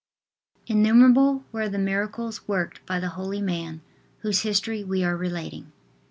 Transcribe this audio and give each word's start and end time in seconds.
INNUMERABLE 0.65 1.43
were 1.51 1.69
the 1.69 1.77
miracles 1.77 2.47
worked 2.47 2.83
by 2.87 2.99
the 2.99 3.09
holy 3.09 3.39
man 3.39 3.81
whose 4.21 4.41
history 4.41 4.83
we 4.83 5.03
are 5.03 5.15
relating. 5.15 5.71